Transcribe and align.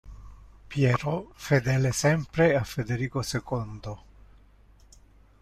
Piero 0.69 1.29
fedele 1.35 1.91
sempre 1.93 2.57
a 2.57 2.63
Federico 2.65 3.21
II. 3.21 3.93